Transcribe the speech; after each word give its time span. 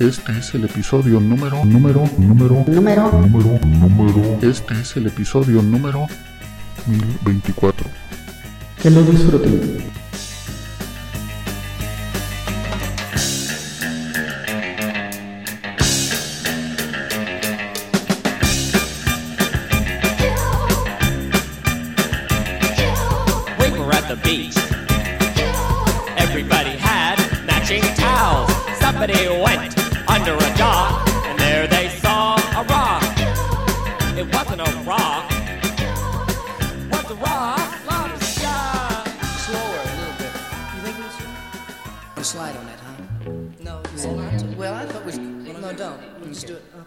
Este 0.00 0.32
es 0.32 0.54
el 0.54 0.64
episodio 0.64 1.20
número, 1.20 1.62
número, 1.62 2.08
número, 2.16 2.64
número, 2.66 3.12
número, 3.12 3.60
número. 3.66 4.38
Este 4.40 4.80
es 4.80 4.96
el 4.96 5.08
episodio 5.08 5.60
número 5.60 6.06
1024. 6.86 7.86
Que 8.82 8.88
lo 8.88 9.02
disfruten. 9.02 9.99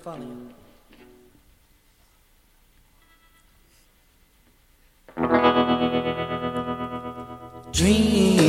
Portfolio. 0.04 0.52
Dream. 7.72 8.43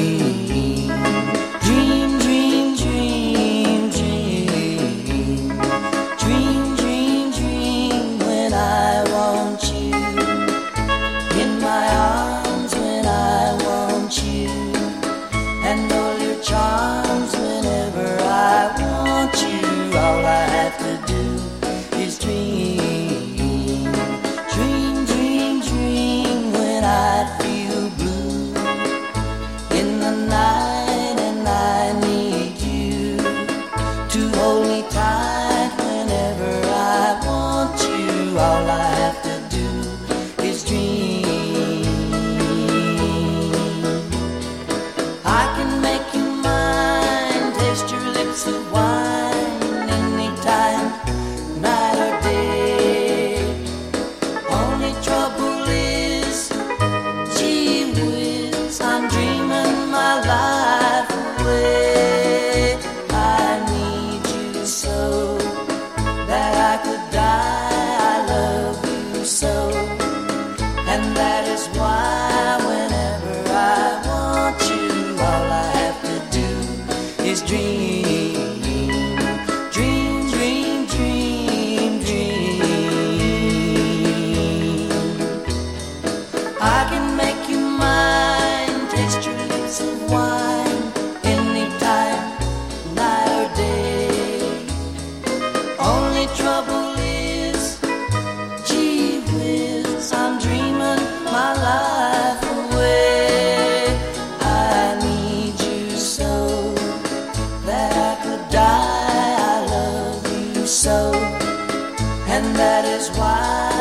and 112.45 112.57
that 112.57 112.85
is 112.85 113.09
why. 113.17 113.74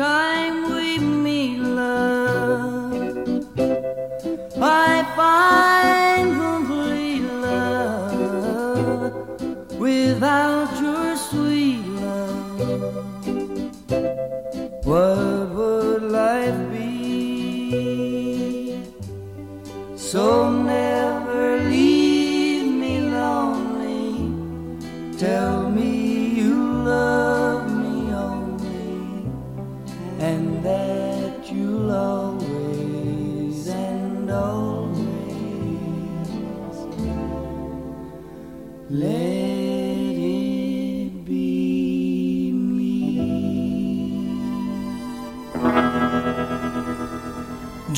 Time 0.00 0.58
we 0.74 0.98
meet 0.98 1.58
love, 1.58 2.94
I 4.58 5.04
find 5.14 6.28
complete 6.40 7.26
love 7.46 9.12
without 9.78 10.70
your 10.80 10.89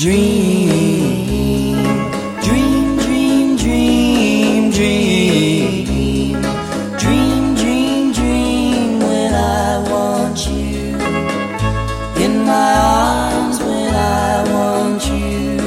Dream, 0.03 1.77
dream, 2.43 2.97
dream, 2.97 3.55
dream, 3.57 4.71
dream, 6.97 7.55
dream, 7.55 8.11
dream, 8.11 8.99
when 8.99 9.33
I 9.33 9.79
want 9.89 10.45
you 10.45 10.97
in 12.21 12.43
my 12.43 12.73
arms 12.75 13.59
when 13.59 13.95
I 13.95 14.43
want 14.51 15.07
you, 15.07 15.57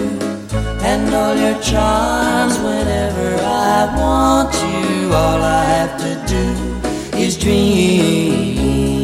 and 0.85 1.15
all 1.15 1.35
your 1.35 1.59
charms 1.63 2.59
whenever 2.59 3.37
I 3.43 3.97
want 3.97 4.53
you. 4.53 5.15
All 5.15 5.41
I 5.43 5.65
have 5.65 5.97
to 6.05 6.13
do 6.29 6.45
is 7.17 7.39
dream, 7.39 8.96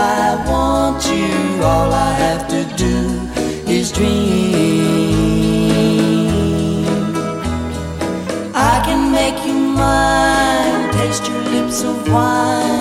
I 0.00 0.34
want 0.50 1.04
you. 1.06 1.62
All 1.62 1.92
I 1.92 2.12
have 2.24 2.48
to 2.54 2.60
do 2.84 2.94
is 3.70 3.92
dream. 3.92 4.10
I 8.54 8.82
can 8.86 9.12
make 9.12 9.38
you 9.46 9.54
mine, 9.54 10.92
taste 10.94 11.28
your 11.28 11.42
lips 11.54 11.84
of 11.84 11.96
wine 12.12 12.79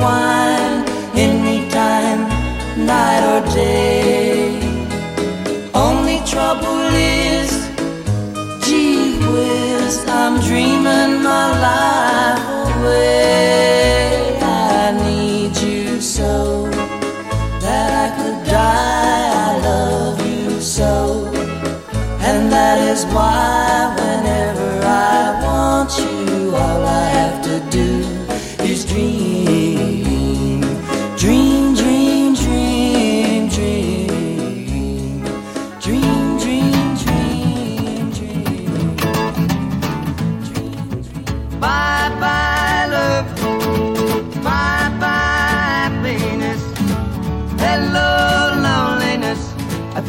wine 0.00 0.84
anytime, 1.16 2.20
night 2.86 3.22
or 3.32 3.42
day. 3.54 4.58
Only 5.74 6.18
trouble 6.32 6.82
is, 6.94 7.50
gee 8.64 9.18
whiz, 9.32 10.04
I'm 10.08 10.40
dreaming 10.48 11.22
my 11.22 11.46
life 11.68 12.44
away. 12.66 14.38
I 14.42 14.92
need 15.06 15.56
you 15.56 16.00
so 16.00 16.68
that 17.64 17.88
I 18.04 18.08
could 18.16 18.40
die. 18.50 19.30
I 19.46 19.50
love 19.68 20.18
you 20.26 20.60
so. 20.60 20.92
And 22.28 22.50
that 22.52 22.78
is 22.92 23.04
why 23.14 23.49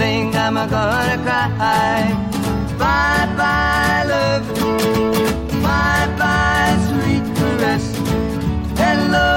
think 0.01 0.35
I'm 0.35 0.55
gonna 0.55 1.17
cry. 1.25 2.01
Bye 2.81 3.27
bye, 3.39 4.03
love. 4.11 4.45
Bye 5.65 6.07
bye, 6.21 6.73
sweet 6.87 7.25
caress. 7.37 7.85
Hello, 8.81 9.29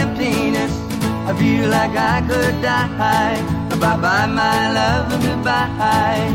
emptiness. 0.00 0.74
I 1.28 1.32
feel 1.40 1.66
like 1.76 1.94
I 2.14 2.16
could 2.30 2.56
die. 2.62 3.38
Bye 3.82 3.98
bye, 4.04 4.28
my 4.40 4.60
love, 4.78 5.08
goodbye. 5.24 6.28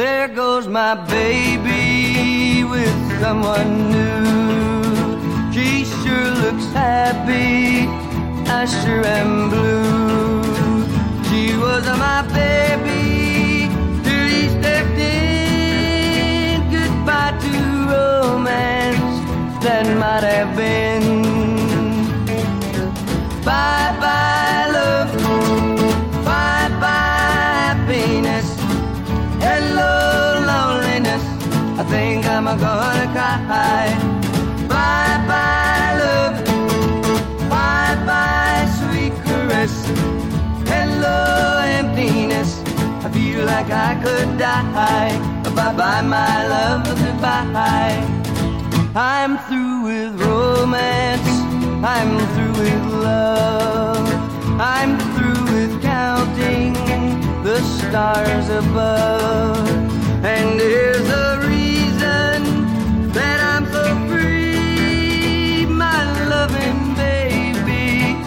There 0.00 0.28
goes 0.40 0.66
my 0.80 0.94
baby 1.16 2.64
with 2.74 3.00
someone 3.20 3.72
new. 3.94 4.24
She 5.54 5.68
sure 5.98 6.30
looks 6.42 6.66
happy. 6.82 7.86
I 8.58 8.60
sure 8.78 9.04
am 9.20 9.32
blue. 9.52 9.84
She 11.28 11.42
was 11.64 11.84
my 12.04 12.20
baby 12.34 12.63
feel 43.14 43.46
like 43.46 43.70
I 43.70 43.94
could 44.04 44.38
die. 44.38 45.12
Bye 45.54 45.72
bye, 45.78 46.02
my 46.02 46.36
love, 46.54 46.82
goodbye. 46.84 48.02
I'm 48.96 49.38
through 49.46 49.76
with 49.88 50.20
romance. 50.20 51.30
I'm 51.94 52.10
through 52.32 52.56
with 52.62 52.86
love. 53.10 54.08
I'm 54.60 54.92
through 55.14 55.42
with 55.54 55.72
counting 55.80 56.72
the 57.44 57.58
stars 57.78 58.48
above. 58.62 59.68
And 60.34 60.58
there's 60.58 61.08
a 61.26 61.30
reason 61.46 62.36
that 63.18 63.38
I'm 63.52 63.66
so 63.76 63.84
free. 64.08 65.66
My 65.66 66.00
loving 66.34 66.80
baby 67.04 68.18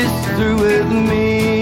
is 0.00 0.12
through 0.36 0.58
with 0.66 0.88
me. 1.10 1.55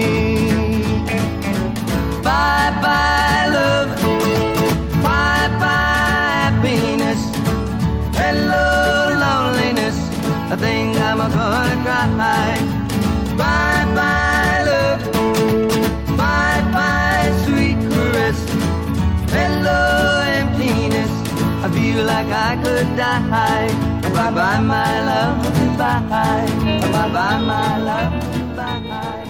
I 22.47 22.55
could 22.63 22.89
die. 22.95 23.71
Bye 24.13 24.31
bye, 24.37 24.59
my 24.59 24.93
love, 25.09 25.43
goodbye. 25.57 26.45
Bye 26.93 27.09
bye, 27.15 27.37
my 27.49 27.77
love, 27.87 28.13
goodbye. 28.33 29.25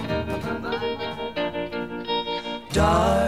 Darling, 2.72 3.25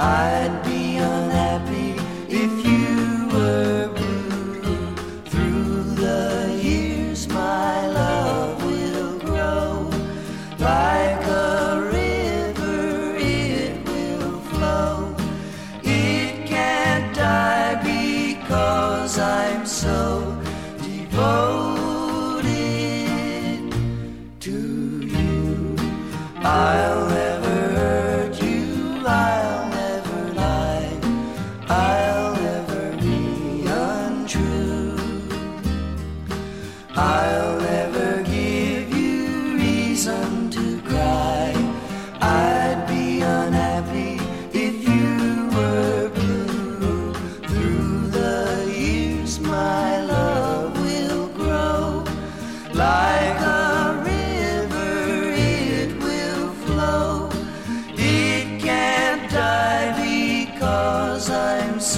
I'd 0.00 0.62
be 0.62 1.00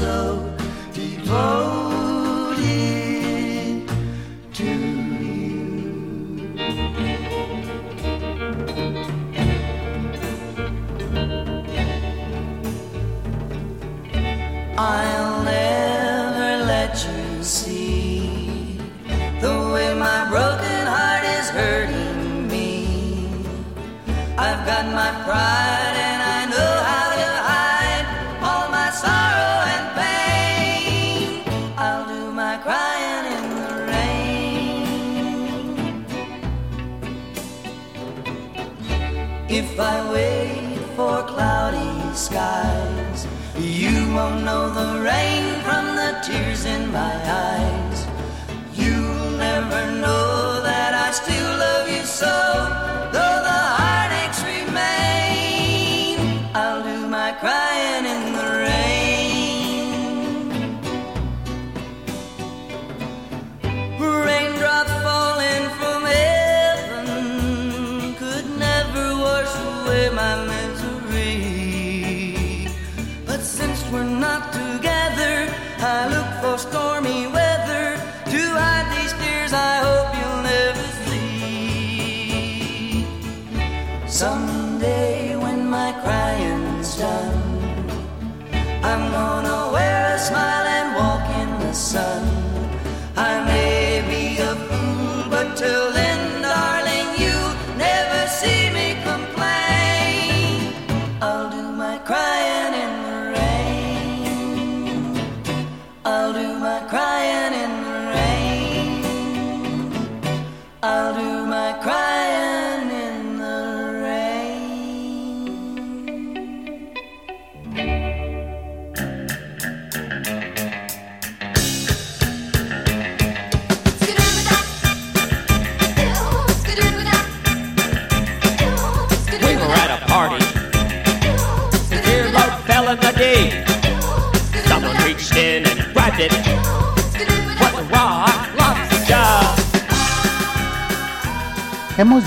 so 0.01 0.57
devoted 0.95 2.65
to 4.55 4.65
you. 4.65 5.93
I'll 14.79 15.45
never 15.45 16.65
let 16.65 16.93
you 17.05 17.45
see 17.45 18.79
the 19.43 19.55
way 19.75 19.93
my 20.09 20.21
broken 20.31 20.83
heart 20.95 21.25
is 21.39 21.51
hurting 21.51 22.49
me. 22.49 22.71
I've 24.39 24.65
got 24.65 24.87
my 24.95 25.11
pride 25.27 25.90
won't 44.15 44.43
know 44.45 44.69
the 44.71 45.01
rain 45.01 45.61
from 45.63 45.95
the 45.95 46.21
tears 46.25 46.65
in 46.65 46.91
my 46.91 47.15
eyes. 47.49 48.07
You'll 48.75 49.31
never 49.39 49.83
know 50.05 50.63
that 50.63 50.93
I 50.95 51.13
still 51.13 51.53
love 51.65 51.89
you 51.89 52.05
so, 52.05 52.35
though 53.15 53.39
the 53.51 53.61
heartaches 53.81 54.43
remain. 54.55 56.19
I'll 56.55 56.83
do 56.83 57.07
my 57.07 57.33
crying 57.33 57.80